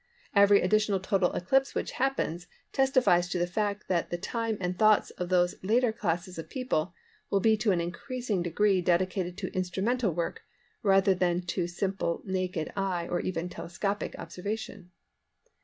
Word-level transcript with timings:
Every 0.35 0.61
additional 0.61 0.99
total 0.99 1.31
eclipse 1.33 1.75
which 1.75 1.91
happens 1.91 2.47
testifies 2.73 3.29
to 3.29 3.37
the 3.37 3.45
fact 3.45 3.87
that 3.87 4.09
the 4.09 4.17
time 4.17 4.57
and 4.59 4.75
thoughts 4.75 5.11
of 5.11 5.29
these 5.29 5.53
latter 5.61 5.91
classes 5.93 6.39
of 6.39 6.49
people 6.49 6.95
will 7.29 7.39
be 7.39 7.55
to 7.57 7.71
an 7.71 7.79
increasing 7.79 8.41
degree 8.41 8.81
dedicated 8.81 9.37
to 9.37 9.53
instrumental 9.53 10.11
work 10.11 10.41
rather 10.81 11.13
than 11.13 11.41
to 11.43 11.67
simple 11.67 12.23
naked 12.25 12.73
eye 12.75 13.07
or 13.09 13.19
even 13.19 13.47
telescopic 13.47 14.15
observation. 14.17 14.89